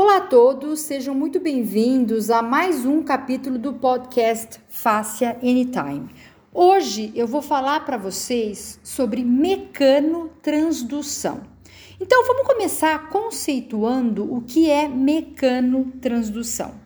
Olá 0.00 0.18
a 0.18 0.20
todos, 0.20 0.78
sejam 0.78 1.12
muito 1.12 1.40
bem-vindos 1.40 2.30
a 2.30 2.40
mais 2.40 2.86
um 2.86 3.02
capítulo 3.02 3.58
do 3.58 3.72
podcast 3.72 4.60
Fácia 4.68 5.36
Anytime. 5.42 6.08
Hoje 6.54 7.10
eu 7.16 7.26
vou 7.26 7.42
falar 7.42 7.84
para 7.84 7.96
vocês 7.96 8.78
sobre 8.84 9.24
mecanotransdução. 9.24 11.40
Então 12.00 12.24
vamos 12.28 12.46
começar 12.46 13.08
conceituando 13.08 14.32
o 14.32 14.40
que 14.40 14.70
é 14.70 14.86
mecanotransdução. 14.86 16.76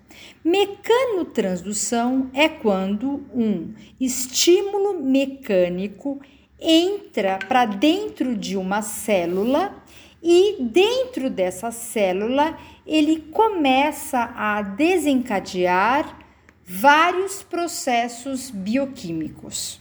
Mecanotransdução 0.43 2.31
é 2.33 2.49
quando 2.49 3.27
um 3.35 3.75
estímulo 4.01 5.05
mecânico 5.05 6.19
entra 6.59 7.39
para 7.47 7.67
dentro 7.67 8.35
de 8.35 8.57
uma 8.57 8.81
célula 8.81 9.83
e 10.23 10.57
dentro 10.61 11.29
dessa 11.29 11.70
célula 11.70 12.57
ele 12.86 13.18
começa 13.32 14.33
a 14.37 14.62
desencadear 14.62 16.19
vários 16.64 17.42
processos 17.42 18.50
bioquímicos. 18.50 19.80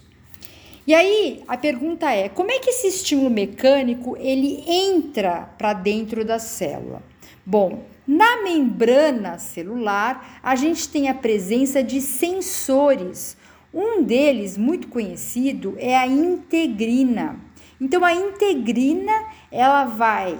E 0.86 0.94
aí 0.94 1.44
a 1.48 1.56
pergunta 1.58 2.12
é: 2.12 2.28
como 2.28 2.52
é 2.52 2.60
que 2.60 2.72
esse 2.72 2.88
estímulo 2.88 3.30
mecânico 3.30 4.18
ele 4.18 4.64
entra 4.68 5.50
para 5.58 5.74
dentro 5.74 6.26
da 6.26 6.40
célula? 6.40 7.04
Bom, 7.46 7.84
na 8.08 8.44
membrana 8.44 9.38
celular 9.38 10.40
a 10.42 10.56
gente 10.56 10.90
tem 10.90 11.08
a 11.08 11.14
presença 11.14 11.84
de 11.84 12.02
sensores. 12.02 13.38
Um 13.74 14.04
deles, 14.04 14.58
muito 14.58 14.90
conhecido, 14.90 15.76
é 15.78 15.96
a 15.96 16.06
integrina. 16.06 17.40
Então 17.82 18.06
a 18.06 18.14
integrina, 18.14 19.12
ela 19.52 19.86
vai 19.86 20.40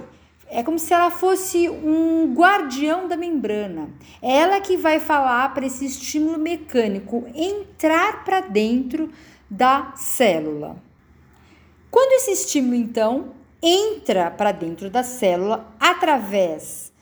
é 0.54 0.62
como 0.62 0.78
se 0.78 0.92
ela 0.92 1.10
fosse 1.10 1.66
um 1.70 2.34
guardião 2.34 3.08
da 3.08 3.16
membrana. 3.16 3.88
É 4.20 4.36
ela 4.36 4.60
que 4.60 4.76
vai 4.76 5.00
falar 5.00 5.54
para 5.54 5.64
esse 5.64 5.86
estímulo 5.86 6.38
mecânico 6.38 7.24
entrar 7.34 8.22
para 8.22 8.40
dentro 8.40 9.10
da 9.48 9.94
célula. 9.96 10.76
Quando 11.90 12.12
esse 12.12 12.32
estímulo 12.32 12.74
então 12.74 13.32
entra 13.62 14.30
para 14.30 14.52
dentro 14.52 14.90
da 14.90 15.02
célula 15.02 15.74
através 15.80 16.92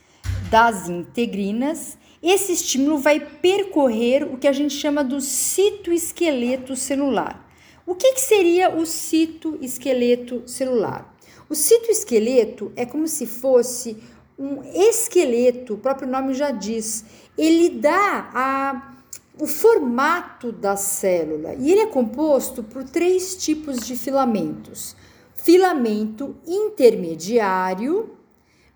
das 0.48 0.88
integrinas, 0.88 1.98
esse 2.22 2.52
estímulo 2.52 2.98
vai 2.98 3.18
percorrer 3.18 4.32
o 4.32 4.36
que 4.36 4.46
a 4.46 4.52
gente 4.52 4.74
chama 4.74 5.02
do 5.02 5.20
citoesqueleto 5.20 6.76
celular. 6.76 7.49
O 7.90 7.94
que, 7.96 8.12
que 8.12 8.20
seria 8.20 8.72
o 8.72 8.86
citoesqueleto 8.86 10.44
celular? 10.46 11.12
O 11.48 11.56
citoesqueleto 11.56 12.70
é 12.76 12.86
como 12.86 13.08
se 13.08 13.26
fosse 13.26 13.96
um 14.38 14.62
esqueleto, 14.62 15.74
o 15.74 15.78
próprio 15.78 16.08
nome 16.08 16.32
já 16.32 16.52
diz. 16.52 17.04
Ele 17.36 17.68
dá 17.68 18.30
a, 18.32 18.94
o 19.40 19.46
formato 19.48 20.52
da 20.52 20.76
célula 20.76 21.54
e 21.54 21.72
ele 21.72 21.80
é 21.80 21.86
composto 21.86 22.62
por 22.62 22.84
três 22.84 23.34
tipos 23.34 23.78
de 23.78 23.96
filamentos: 23.96 24.94
filamento 25.34 26.36
intermediário, 26.46 28.10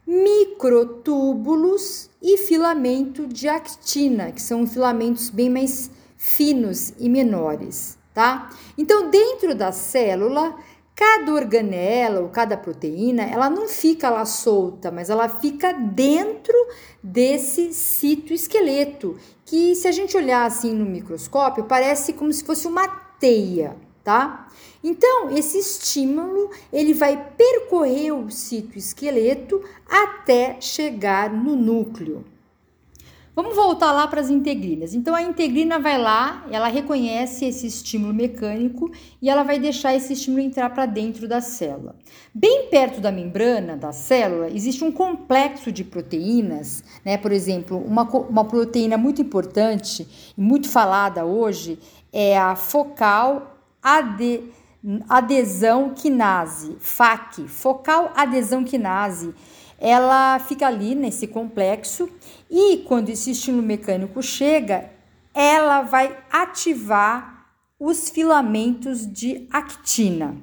microtúbulos 0.04 2.10
e 2.20 2.36
filamento 2.38 3.28
de 3.28 3.46
actina, 3.46 4.32
que 4.32 4.42
são 4.42 4.66
filamentos 4.66 5.30
bem 5.30 5.48
mais 5.48 5.88
finos 6.16 6.92
e 6.98 7.08
menores, 7.08 7.96
tá? 8.14 8.48
Então, 8.78 9.10
dentro 9.10 9.54
da 9.54 9.72
célula, 9.72 10.56
cada 10.94 11.32
organela 11.32 12.20
ou 12.20 12.28
cada 12.28 12.56
proteína, 12.56 13.24
ela 13.24 13.50
não 13.50 13.66
fica 13.68 14.08
lá 14.08 14.24
solta, 14.24 14.92
mas 14.92 15.10
ela 15.10 15.28
fica 15.28 15.72
dentro 15.72 16.54
desse 17.02 17.74
citoesqueleto, 17.74 19.18
que 19.44 19.74
se 19.74 19.88
a 19.88 19.92
gente 19.92 20.16
olhar 20.16 20.46
assim 20.46 20.72
no 20.72 20.86
microscópio, 20.86 21.64
parece 21.64 22.12
como 22.12 22.32
se 22.32 22.44
fosse 22.44 22.68
uma 22.68 22.86
teia, 23.18 23.76
tá? 24.04 24.48
Então, 24.82 25.30
esse 25.30 25.58
estímulo, 25.58 26.50
ele 26.72 26.94
vai 26.94 27.30
percorrer 27.36 28.12
o 28.12 28.30
citoesqueleto 28.30 29.62
até 29.88 30.60
chegar 30.60 31.32
no 31.32 31.56
núcleo. 31.56 32.24
Vamos 33.36 33.56
voltar 33.56 33.90
lá 33.90 34.06
para 34.06 34.20
as 34.20 34.30
integrinas. 34.30 34.94
Então, 34.94 35.12
a 35.12 35.20
integrina 35.20 35.78
vai 35.80 35.98
lá, 35.98 36.46
ela 36.52 36.68
reconhece 36.68 37.44
esse 37.44 37.66
estímulo 37.66 38.14
mecânico 38.14 38.92
e 39.20 39.28
ela 39.28 39.42
vai 39.42 39.58
deixar 39.58 39.92
esse 39.92 40.12
estímulo 40.12 40.40
entrar 40.40 40.70
para 40.70 40.86
dentro 40.86 41.26
da 41.26 41.40
célula. 41.40 41.96
Bem 42.32 42.68
perto 42.70 43.00
da 43.00 43.10
membrana 43.10 43.76
da 43.76 43.90
célula, 43.90 44.48
existe 44.50 44.84
um 44.84 44.92
complexo 44.92 45.72
de 45.72 45.82
proteínas, 45.82 46.84
né? 47.04 47.18
Por 47.18 47.32
exemplo, 47.32 47.76
uma, 47.76 48.04
uma 48.04 48.44
proteína 48.44 48.96
muito 48.96 49.20
importante 49.20 50.06
e 50.38 50.40
muito 50.40 50.68
falada 50.68 51.24
hoje 51.24 51.78
é 52.12 52.38
a 52.38 52.54
focal 52.54 53.58
AD 53.82 54.44
adesão 55.08 55.94
quinase, 55.94 56.76
FAQ, 56.78 57.48
focal 57.48 58.12
adesão 58.14 58.62
quinase, 58.62 59.34
ela 59.78 60.38
fica 60.38 60.66
ali 60.66 60.94
nesse 60.94 61.26
complexo 61.26 62.08
e 62.50 62.78
quando 62.86 63.10
esse 63.10 63.30
estímulo 63.30 63.62
mecânico 63.62 64.22
chega, 64.22 64.90
ela 65.34 65.82
vai 65.82 66.16
ativar 66.30 67.46
os 67.78 68.08
filamentos 68.08 69.06
de 69.06 69.46
actina. 69.50 70.36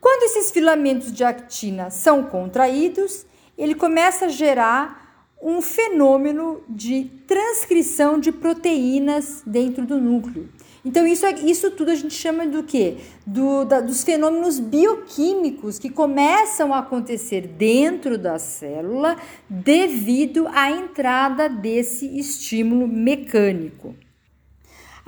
Quando 0.00 0.22
esses 0.22 0.50
filamentos 0.50 1.12
de 1.12 1.24
actina 1.24 1.90
são 1.90 2.24
contraídos, 2.24 3.26
ele 3.56 3.74
começa 3.74 4.26
a 4.26 4.28
gerar 4.28 5.34
um 5.42 5.60
fenômeno 5.60 6.62
de 6.68 7.04
transcrição 7.26 8.18
de 8.18 8.32
proteínas 8.32 9.42
dentro 9.46 9.84
do 9.84 9.98
núcleo. 9.98 10.48
Então, 10.84 11.06
isso, 11.06 11.26
é, 11.26 11.32
isso 11.40 11.70
tudo 11.70 11.90
a 11.90 11.94
gente 11.94 12.14
chama 12.14 12.46
do 12.46 12.62
quê? 12.62 12.96
Do, 13.26 13.64
da, 13.64 13.80
dos 13.80 14.04
fenômenos 14.04 14.58
bioquímicos 14.58 15.78
que 15.78 15.90
começam 15.90 16.72
a 16.72 16.78
acontecer 16.78 17.46
dentro 17.46 18.16
da 18.16 18.38
célula 18.38 19.16
devido 19.48 20.46
à 20.48 20.70
entrada 20.70 21.48
desse 21.48 22.18
estímulo 22.18 22.86
mecânico. 22.86 23.94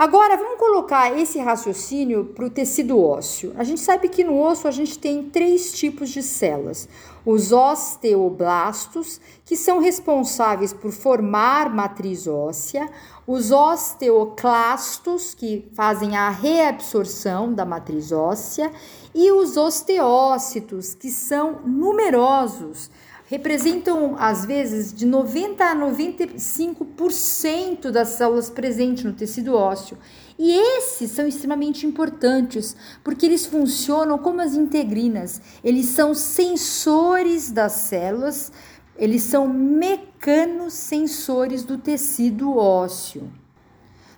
Agora, 0.01 0.35
vamos 0.35 0.57
colocar 0.57 1.15
esse 1.15 1.37
raciocínio 1.37 2.25
para 2.33 2.45
o 2.45 2.49
tecido 2.49 2.99
ósseo. 2.99 3.53
A 3.55 3.63
gente 3.63 3.81
sabe 3.81 4.09
que 4.09 4.23
no 4.23 4.41
osso 4.41 4.67
a 4.67 4.71
gente 4.71 4.97
tem 4.97 5.29
três 5.29 5.71
tipos 5.73 6.09
de 6.09 6.23
células: 6.23 6.89
os 7.23 7.51
osteoblastos, 7.51 9.21
que 9.45 9.55
são 9.55 9.77
responsáveis 9.77 10.73
por 10.73 10.91
formar 10.91 11.69
matriz 11.69 12.25
óssea, 12.25 12.89
os 13.27 13.51
osteoclastos, 13.51 15.35
que 15.35 15.69
fazem 15.75 16.17
a 16.17 16.31
reabsorção 16.31 17.53
da 17.53 17.63
matriz 17.63 18.11
óssea, 18.11 18.71
e 19.13 19.31
os 19.31 19.55
osteócitos, 19.55 20.95
que 20.95 21.11
são 21.11 21.59
numerosos 21.63 22.89
representam 23.31 24.15
às 24.19 24.43
vezes 24.43 24.93
de 24.93 25.05
90 25.05 25.63
a 25.63 25.73
95% 25.73 27.89
das 27.89 28.09
células 28.09 28.49
presentes 28.49 29.05
no 29.05 29.13
tecido 29.13 29.55
ósseo. 29.55 29.97
E 30.37 30.51
esses 30.51 31.11
são 31.11 31.25
extremamente 31.25 31.87
importantes, 31.87 32.75
porque 33.01 33.25
eles 33.25 33.45
funcionam 33.45 34.17
como 34.17 34.41
as 34.41 34.53
integrinas. 34.53 35.41
Eles 35.63 35.85
são 35.85 36.13
sensores 36.13 37.49
das 37.49 37.71
células, 37.71 38.51
eles 38.97 39.23
são 39.23 39.47
mecanosensores 39.47 41.63
do 41.63 41.77
tecido 41.77 42.57
ósseo. 42.57 43.31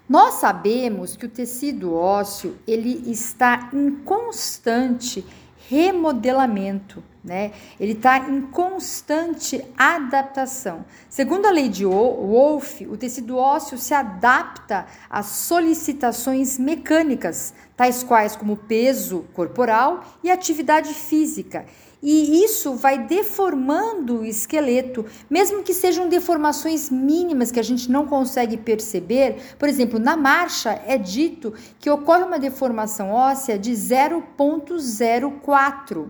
Nós 0.09 0.34
sabemos 0.35 1.16
que 1.16 1.28
o 1.28 1.30
tecido 1.30 1.94
ósseo 1.94 2.57
ele 2.66 3.12
está 3.12 3.69
em 3.72 3.91
constante 3.91 5.24
remodelamento, 5.69 7.12
né? 7.24 7.54
Ele 7.80 7.94
está 7.94 8.18
em 8.18 8.42
constante 8.42 9.64
adaptação. 9.78 10.84
Segundo 11.10 11.46
a 11.46 11.52
lei 11.52 11.70
de 11.70 11.86
Wolff, 11.86 12.86
o 12.88 12.98
tecido 12.98 13.38
ósseo 13.38 13.78
se 13.78 13.94
adapta 13.94 14.86
às 15.10 15.28
solicitações 15.28 16.60
mecânicas, 16.60 17.54
tais 17.78 18.04
quais 18.04 18.36
como 18.36 18.58
peso 18.58 19.24
corporal 19.34 20.04
e 20.22 20.30
atividade 20.30 20.94
física. 20.94 21.66
E 22.06 22.44
isso 22.44 22.74
vai 22.74 23.06
deformando 23.06 24.19
o 24.19 24.26
esqueleto, 24.26 25.06
mesmo 25.30 25.64
que 25.64 25.74
sejam 25.74 26.10
deformações 26.10 26.90
mínimas 26.90 27.50
que 27.50 27.62
a 27.62 27.64
gente 27.64 27.90
não 27.90 28.06
consegue 28.06 28.58
perceber. 28.58 29.38
Por 29.58 29.69
exemplo, 29.69 29.98
na 29.98 30.18
marcha 30.18 30.81
é 30.86 30.98
dito 30.98 31.54
que 31.80 31.90
ocorre 31.90 32.24
uma 32.24 32.38
deformação 32.38 33.12
óssea 33.12 33.58
de 33.58 33.72
0,04. 33.72 36.10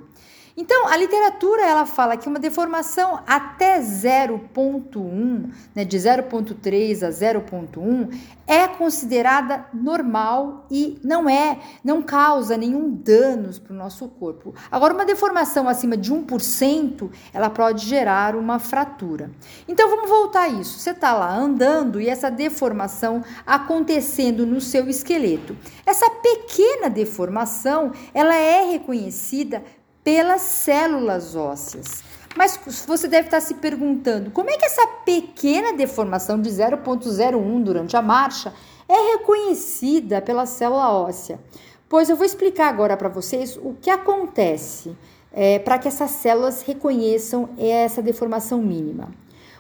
Então, 0.55 0.88
a 0.88 0.95
literatura 0.95 1.63
ela 1.63 1.85
fala 1.85 2.15
que 2.15 2.29
uma 2.29 2.38
deformação 2.38 3.19
até 3.25 3.79
0.1, 3.79 5.51
né, 5.73 5.83
de 5.83 5.97
0.3 5.97 7.01
a 7.01 7.09
0.1, 7.09 8.15
é 8.45 8.67
considerada 8.67 9.65
normal 9.73 10.67
e 10.69 11.00
não 11.03 11.27
é, 11.27 11.59
não 11.83 12.03
causa 12.03 12.55
nenhum 12.55 12.91
danos 12.91 13.57
para 13.57 13.73
o 13.73 13.75
nosso 13.75 14.07
corpo. 14.07 14.53
Agora, 14.69 14.94
uma 14.94 15.05
deformação 15.05 15.67
acima 15.67 15.97
de 15.97 16.13
1%, 16.13 17.09
ela 17.33 17.49
pode 17.49 17.85
gerar 17.88 18.35
uma 18.35 18.59
fratura. 18.59 19.31
Então, 19.67 19.89
vamos 19.89 20.07
voltar 20.07 20.44
a 20.44 20.49
isso. 20.49 20.77
Você 20.77 20.91
está 20.91 21.13
lá 21.13 21.35
andando 21.35 21.99
e 21.99 22.07
essa 22.07 22.29
deformação 22.29 23.23
acontecendo 23.44 24.45
no 24.45 24.61
seu 24.61 24.88
esqueleto. 24.88 25.57
Essa 25.83 26.09
pequena 26.11 26.91
deformação, 26.91 27.91
ela 28.13 28.35
é 28.35 28.65
reconhecida 28.65 29.63
pelas 30.03 30.41
células 30.41 31.35
ósseas. 31.35 32.03
Mas 32.35 32.59
você 32.88 33.07
deve 33.07 33.27
estar 33.27 33.41
se 33.41 33.55
perguntando 33.55 34.31
como 34.31 34.50
é 34.50 34.57
que 34.57 34.65
essa 34.65 34.88
pequena 35.05 35.73
deformação 35.73 36.41
de 36.41 36.50
0,01 36.50 37.63
durante 37.63 37.95
a 37.95 38.01
marcha 38.01 38.53
é 38.89 39.17
reconhecida 39.17 40.21
pela 40.21 40.45
célula 40.45 40.91
óssea? 40.91 41.39
Pois 41.88 42.09
eu 42.09 42.15
vou 42.15 42.25
explicar 42.25 42.69
agora 42.69 42.97
para 42.97 43.07
vocês 43.07 43.55
o 43.57 43.75
que 43.79 43.89
acontece 43.89 44.97
é, 45.31 45.59
para 45.59 45.77
que 45.77 45.88
essas 45.88 46.11
células 46.11 46.61
reconheçam 46.61 47.49
essa 47.57 48.01
deformação 48.01 48.61
mínima. 48.61 49.11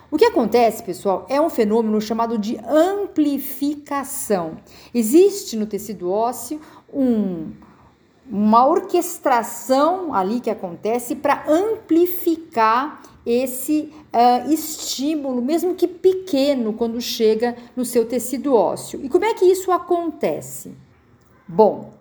O 0.09 0.17
que 0.17 0.25
acontece, 0.25 0.83
pessoal, 0.83 1.25
é 1.27 1.41
um 1.41 1.49
fenômeno 1.49 1.99
chamado 1.99 2.37
de 2.37 2.59
amplificação. 2.67 4.57
Existe 4.93 5.55
no 5.55 5.65
tecido 5.65 6.11
ósseo 6.11 6.61
um 6.93 7.51
uma 8.29 8.65
orquestração 8.65 10.13
ali 10.13 10.39
que 10.39 10.49
acontece 10.49 11.15
para 11.15 11.43
amplificar 11.47 13.01
esse 13.25 13.93
uh, 14.13 14.51
estímulo, 14.51 15.41
mesmo 15.41 15.75
que 15.75 15.87
pequeno, 15.87 16.73
quando 16.73 16.99
chega 16.99 17.55
no 17.75 17.85
seu 17.85 18.05
tecido 18.05 18.53
ósseo. 18.53 18.99
E 19.03 19.09
como 19.09 19.25
é 19.25 19.33
que 19.33 19.45
isso 19.45 19.71
acontece? 19.71 20.75
Bom, 21.47 21.93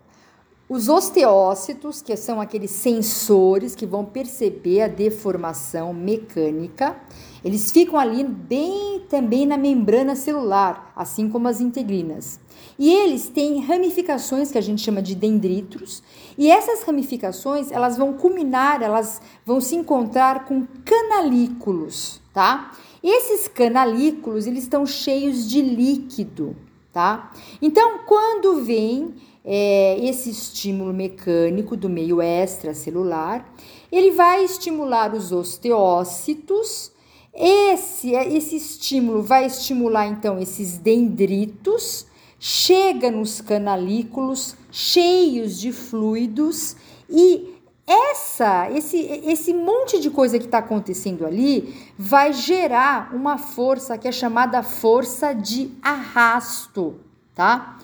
os 0.73 0.89
osteócitos, 0.89 2.01
que 2.01 2.17
são 2.17 2.41
aqueles 2.41 2.71
sensores 2.71 3.75
que 3.75 3.85
vão 3.85 4.07
perceber 4.07 4.81
a 4.81 4.89
deformação 4.89 5.93
mecânica, 5.93 6.97
eles 7.45 7.71
ficam 7.71 7.99
ali 7.99 8.25
bem 8.25 9.05
também 9.07 9.45
na 9.45 9.59
membrana 9.59 10.17
celular, 10.17 10.91
assim 10.97 11.29
como 11.29 11.47
as 11.47 11.61
integrinas. 11.61 12.41
E 12.79 12.91
eles 12.91 13.29
têm 13.29 13.61
ramificações 13.61 14.51
que 14.51 14.57
a 14.57 14.63
gente 14.63 14.81
chama 14.81 15.03
de 15.03 15.15
dendritos, 15.15 16.03
e 16.39 16.51
essas 16.51 16.83
ramificações, 16.85 17.71
elas 17.71 17.99
vão 17.99 18.15
culminar, 18.15 18.83
elas 18.83 19.21
vão 19.45 19.61
se 19.61 19.77
encontrar 19.77 20.47
com 20.47 20.67
canalículos, 20.87 22.19
tá? 22.33 22.73
Esses 23.05 23.47
canalículos, 23.47 24.47
eles 24.47 24.63
estão 24.63 24.87
cheios 24.87 25.47
de 25.47 25.61
líquido, 25.61 26.57
tá? 26.91 27.31
Então, 27.61 27.99
quando 28.07 28.65
vem 28.65 29.15
é, 29.45 29.99
esse 30.05 30.31
estímulo 30.31 30.93
mecânico 30.93 31.77
do 31.77 31.89
meio 31.89 32.23
extracelular, 32.23 33.47
ele 33.91 34.13
vai 34.13 34.45
estimular 34.45 35.15
os 35.15 35.33
osteócitos, 35.33 36.93
esse, 37.35 38.13
esse 38.13 38.57
estímulo 38.57 39.23
vai 39.23 39.47
estimular 39.47 40.07
então 40.07 40.39
esses 40.39 40.77
dendritos, 40.77 42.07
chega 42.39 43.11
nos 43.11 43.41
canalículos 43.41 44.57
cheios 44.71 45.59
de 45.59 45.73
fluidos 45.73 46.77
e 47.09 47.53
essa, 47.87 48.71
esse, 48.71 48.99
esse 48.99 49.53
monte 49.53 50.01
de 50.01 50.09
coisa 50.09 50.39
que 50.39 50.45
está 50.45 50.59
acontecendo 50.59 51.27
ali 51.27 51.75
vai 51.99 52.33
gerar 52.33 53.15
uma 53.15 53.39
força 53.39 53.99
que 53.99 54.09
é 54.09 54.13
chamada 54.13 54.63
força 54.63 55.33
de 55.33 55.71
arrasto, 55.83 57.01
tá? 57.35 57.79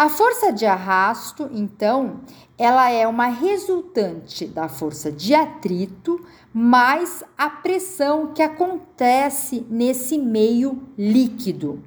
A 0.00 0.08
força 0.08 0.50
de 0.50 0.64
arrasto, 0.64 1.50
então, 1.52 2.22
ela 2.56 2.90
é 2.90 3.06
uma 3.06 3.26
resultante 3.26 4.46
da 4.46 4.66
força 4.66 5.12
de 5.12 5.34
atrito 5.34 6.24
mais 6.54 7.22
a 7.36 7.50
pressão 7.50 8.32
que 8.32 8.40
acontece 8.40 9.66
nesse 9.68 10.16
meio 10.16 10.88
líquido. 10.96 11.84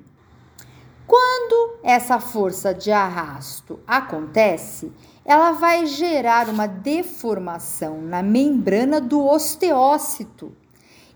Quando 1.08 1.80
essa 1.82 2.20
força 2.20 2.72
de 2.72 2.92
arrasto 2.92 3.80
acontece, 3.88 4.92
ela 5.26 5.54
vai 5.54 5.88
gerar 5.88 6.50
uma 6.50 6.68
deformação 6.68 8.00
na 8.00 8.22
membrana 8.22 9.02
do 9.02 9.26
osteócito. 9.26 10.56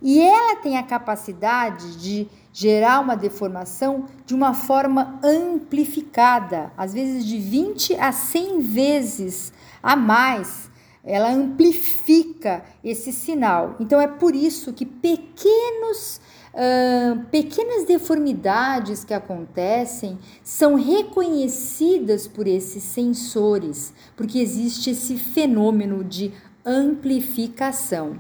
E 0.01 0.19
ela 0.19 0.55
tem 0.55 0.79
a 0.79 0.83
capacidade 0.83 1.95
de 1.97 2.27
gerar 2.59 3.01
uma 3.01 3.15
deformação 3.15 4.05
de 4.25 4.33
uma 4.33 4.51
forma 4.51 5.19
amplificada, 5.23 6.71
às 6.75 6.91
vezes 6.91 7.23
de 7.23 7.37
20 7.37 7.93
a 7.97 8.11
100 8.11 8.61
vezes 8.61 9.53
a 9.81 9.95
mais. 9.95 10.67
Ela 11.03 11.29
amplifica 11.29 12.65
esse 12.83 13.13
sinal. 13.13 13.75
Então 13.79 14.01
é 14.01 14.07
por 14.07 14.35
isso 14.35 14.73
que 14.73 14.85
pequenos 14.87 16.19
Uh, 16.59 17.23
pequenas 17.25 17.85
deformidades 17.85 19.03
que 19.03 19.13
acontecem 19.13 20.17
são 20.43 20.73
reconhecidas 20.73 22.27
por 22.27 22.47
esses 22.47 22.81
sensores, 22.81 23.93
porque 24.15 24.39
existe 24.39 24.89
esse 24.89 25.17
fenômeno 25.17 26.03
de 26.03 26.33
amplificação. 26.65 28.19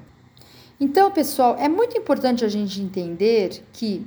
Então, 0.79 1.09
pessoal, 1.09 1.55
é 1.57 1.67
muito 1.67 1.97
importante 1.97 2.45
a 2.45 2.47
gente 2.47 2.79
entender 2.79 3.63
que 3.73 4.05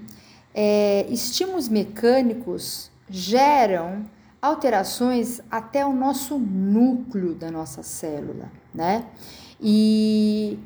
é, 0.55 1.07
estímulos 1.09 1.69
mecânicos 1.69 2.91
geram 3.09 4.05
alterações 4.41 5.41
até 5.51 5.85
o 5.85 5.93
nosso 5.93 6.39
núcleo 6.39 7.35
da 7.35 7.51
nossa 7.51 7.83
célula, 7.83 8.51
né? 8.75 9.05
E 9.61 10.59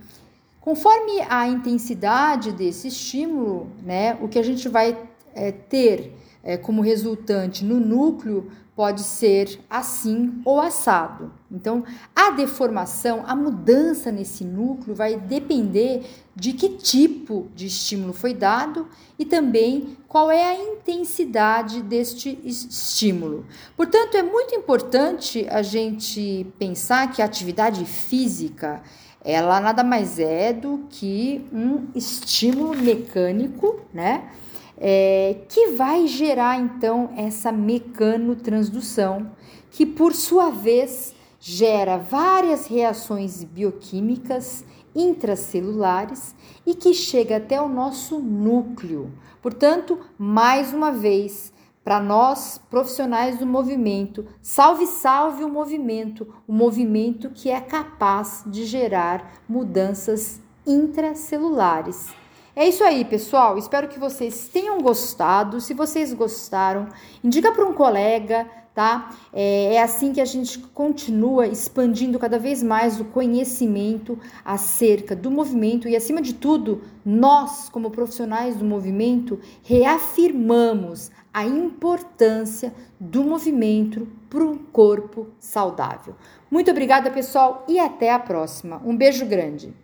Conforme 0.64 1.20
a 1.28 1.46
intensidade 1.46 2.50
desse 2.50 2.88
estímulo, 2.88 3.70
né, 3.82 4.16
o 4.22 4.28
que 4.28 4.38
a 4.38 4.42
gente 4.42 4.66
vai 4.66 4.96
é, 5.34 5.52
ter 5.52 6.16
é, 6.44 6.56
como 6.58 6.82
resultante 6.82 7.64
no 7.64 7.81
núcleo 7.81 8.50
pode 8.76 9.02
ser 9.02 9.61
assim 9.70 10.43
ou 10.44 10.61
assado. 10.61 11.32
Então, 11.50 11.85
a 12.14 12.32
deformação, 12.32 13.23
a 13.26 13.35
mudança 13.35 14.11
nesse 14.11 14.44
núcleo 14.44 14.94
vai 14.94 15.17
depender 15.17 16.05
de 16.35 16.52
que 16.52 16.70
tipo 16.70 17.49
de 17.55 17.67
estímulo 17.67 18.12
foi 18.12 18.35
dado 18.35 18.88
e 19.17 19.25
também 19.25 19.96
qual 20.08 20.31
é 20.31 20.44
a 20.44 20.56
intensidade 20.56 21.82
deste 21.82 22.38
estímulo. 22.44 23.46
Portanto, 23.76 24.17
é 24.17 24.23
muito 24.23 24.55
importante 24.55 25.46
a 25.49 25.62
gente 25.62 26.46
pensar 26.58 27.12
que 27.12 27.23
a 27.23 27.25
atividade 27.25 27.85
física 27.85 28.82
ela 29.25 29.58
nada 29.58 29.82
mais 29.82 30.19
é 30.19 30.52
do 30.52 30.85
que 30.91 31.46
um 31.50 31.87
estímulo 31.94 32.76
mecânico, 32.76 33.81
né? 33.93 34.31
É, 34.76 35.37
que 35.48 35.69
vai 35.72 36.06
gerar 36.06 36.58
então 36.58 37.10
essa 37.17 37.53
mecanotransdução, 37.53 39.31
que 39.70 39.87
por 39.87 40.13
sua 40.13 40.51
vez 40.51 41.15
gera 41.39 41.96
várias 41.96 42.67
reações 42.67 43.44
bioquímicas 43.44 44.65
intracelulares 44.94 46.34
e 46.65 46.75
que 46.75 46.94
chega 46.94 47.37
até 47.37 47.60
o 47.60 47.69
nosso 47.69 48.19
núcleo. 48.19 49.13
Portanto, 49.43 49.98
mais 50.17 50.72
uma 50.72 50.91
vez, 50.91 51.53
para 51.84 52.01
nós, 52.01 52.58
profissionais 52.70 53.39
do 53.39 53.44
movimento, 53.44 54.25
salve, 54.41 54.87
salve 54.87 55.44
o 55.44 55.51
movimento, 55.51 56.34
o 56.48 56.53
movimento 56.53 57.29
que 57.29 57.51
é 57.51 57.60
capaz 57.60 58.43
de 58.46 58.65
gerar 58.65 59.43
mudanças 59.46 60.41
intracelulares. 60.67 62.08
É 62.56 62.69
isso 62.69 62.84
aí, 62.84 63.05
pessoal. 63.05 63.58
Espero 63.58 63.89
que 63.89 63.99
vocês 63.99 64.49
tenham 64.49 64.81
gostado. 64.81 65.61
Se 65.61 65.75
vocês 65.75 66.13
gostaram, 66.13 66.87
indica 67.23 67.51
para 67.51 67.65
um 67.65 67.73
colega, 67.73 68.46
tá? 68.73 69.13
É, 69.32 69.75
é, 69.75 69.82
assim 69.82 70.13
que 70.13 70.20
a 70.20 70.25
gente 70.25 70.61
continua 70.61 71.49
expandindo 71.49 72.17
cada 72.17 72.39
vez 72.39 72.63
mais 72.63 73.01
o 73.01 73.06
conhecimento 73.06 74.17
acerca 74.44 75.17
do 75.17 75.32
movimento 75.32 75.89
e, 75.89 75.96
acima 75.96 76.23
de 76.23 76.34
tudo, 76.34 76.82
nós, 77.05 77.69
como 77.69 77.91
profissionais 77.91 78.56
do 78.56 78.65
movimento, 78.65 79.41
reafirmamos 79.65 81.11
a 81.32 81.44
importância 81.44 82.73
do 83.01 83.25
movimento 83.25 84.06
para 84.31 84.44
um 84.44 84.56
corpo 84.56 85.27
saudável. 85.41 86.15
Muito 86.49 86.70
obrigada, 86.70 87.11
pessoal, 87.11 87.65
e 87.67 87.81
até 87.81 88.13
a 88.13 88.19
próxima. 88.20 88.81
Um 88.84 88.96
beijo 88.96 89.27
grande. 89.27 89.75